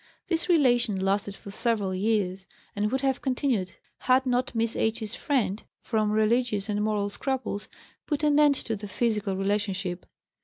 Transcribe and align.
This 0.29 0.49
relation 0.49 0.99
lasted 0.99 1.35
for 1.35 1.51
several 1.51 1.93
years, 1.93 2.47
and 2.75 2.91
would 2.91 3.01
have 3.01 3.21
continued, 3.21 3.73
had 3.99 4.25
not 4.25 4.55
Miss 4.55 4.75
H.'s 4.75 5.13
friend, 5.13 5.61
from 5.83 6.09
religious 6.11 6.69
and 6.69 6.83
moral 6.83 7.11
scruples, 7.11 7.69
put 8.07 8.23
an 8.23 8.39
end 8.39 8.55
to 8.55 8.75
the 8.75 8.87
physical 8.87 9.37
relationship. 9.37 10.07